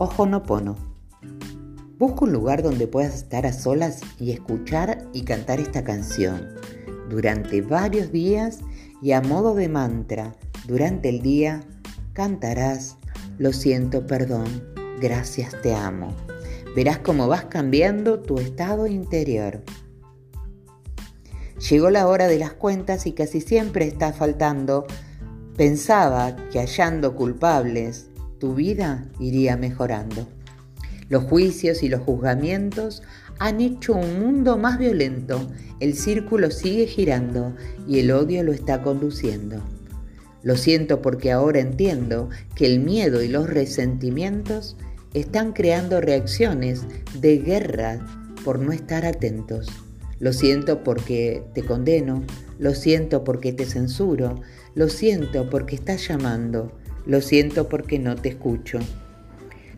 [0.00, 0.76] Ojonopono.
[1.98, 6.50] Busca un lugar donde puedas estar a solas y escuchar y cantar esta canción
[7.10, 8.60] durante varios días
[9.02, 10.36] y a modo de mantra
[10.68, 11.64] durante el día
[12.12, 12.96] cantarás
[13.38, 14.46] Lo siento, perdón,
[15.00, 16.14] gracias, te amo.
[16.76, 19.64] Verás cómo vas cambiando tu estado interior.
[21.68, 24.86] Llegó la hora de las cuentas y casi siempre está faltando.
[25.56, 28.07] Pensaba que hallando culpables
[28.38, 30.26] tu vida iría mejorando.
[31.08, 33.02] Los juicios y los juzgamientos
[33.38, 35.50] han hecho un mundo más violento.
[35.80, 37.54] El círculo sigue girando
[37.86, 39.62] y el odio lo está conduciendo.
[40.42, 44.76] Lo siento porque ahora entiendo que el miedo y los resentimientos
[45.14, 46.82] están creando reacciones
[47.20, 48.06] de guerra
[48.44, 49.68] por no estar atentos.
[50.20, 52.24] Lo siento porque te condeno,
[52.58, 54.40] lo siento porque te censuro,
[54.74, 56.72] lo siento porque estás llamando,
[57.06, 58.78] lo siento porque no te escucho.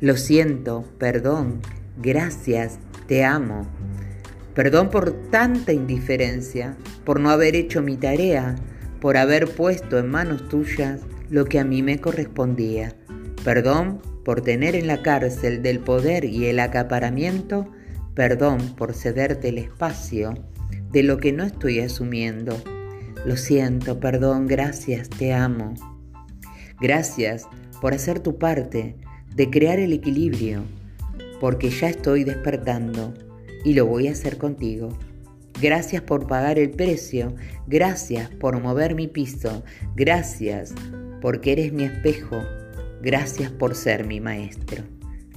[0.01, 1.61] Lo siento, perdón,
[2.01, 3.67] gracias, te amo.
[4.55, 8.57] Perdón por tanta indiferencia, por no haber hecho mi tarea,
[9.01, 12.95] por haber puesto en manos tuyas lo que a mí me correspondía.
[13.45, 17.71] Perdón por tener en la cárcel del poder y el acaparamiento.
[18.15, 20.35] Perdón por cederte el espacio
[20.91, 22.57] de lo que no estoy asumiendo.
[23.25, 25.75] Lo siento, perdón, gracias, te amo.
[26.81, 27.47] Gracias
[27.81, 28.97] por hacer tu parte,
[29.35, 30.65] de crear el equilibrio,
[31.41, 33.15] porque ya estoy despertando
[33.65, 34.89] y lo voy a hacer contigo.
[35.61, 37.35] Gracias por pagar el precio,
[37.67, 39.63] gracias por mover mi piso,
[39.95, 40.75] gracias
[41.21, 42.43] porque eres mi espejo,
[43.03, 44.83] gracias por ser mi maestro.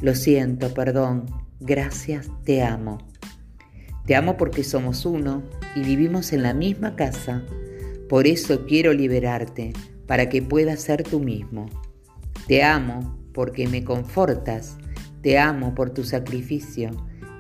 [0.01, 1.25] Lo siento, perdón,
[1.59, 2.99] gracias, te amo.
[4.05, 5.43] Te amo porque somos uno
[5.75, 7.43] y vivimos en la misma casa.
[8.09, 9.73] Por eso quiero liberarte
[10.07, 11.67] para que puedas ser tú mismo.
[12.47, 14.77] Te amo porque me confortas,
[15.21, 16.91] te amo por tu sacrificio,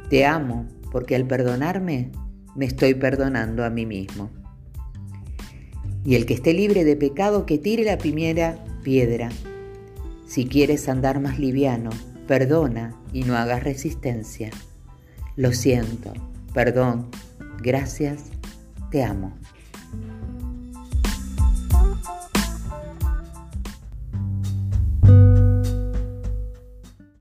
[0.09, 2.11] te amo porque al perdonarme
[2.55, 4.29] me estoy perdonando a mí mismo.
[6.05, 9.29] Y el que esté libre de pecado que tire la primera piedra.
[10.25, 11.89] Si quieres andar más liviano,
[12.27, 14.49] perdona y no hagas resistencia.
[15.35, 16.13] Lo siento,
[16.53, 17.09] perdón,
[17.61, 18.25] gracias,
[18.91, 19.33] te amo.